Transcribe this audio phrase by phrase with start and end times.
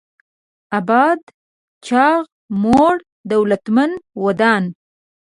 [0.79, 1.21] اباد:
[1.87, 2.21] چاغ،
[2.63, 2.95] موړ،
[3.31, 3.91] دولتمن،
[4.23, 4.63] ودان